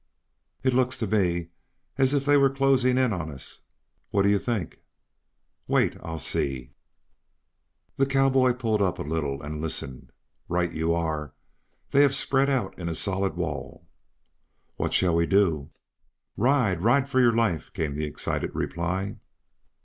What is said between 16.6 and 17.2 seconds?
Ride for